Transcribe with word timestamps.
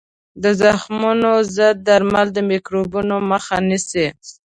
د 0.43 0.45
زخمونو 0.61 1.31
ضد 1.55 1.77
درمل 1.87 2.27
د 2.33 2.39
میکروبونو 2.51 3.15
مخه 3.31 3.55
نیسي. 3.69 4.07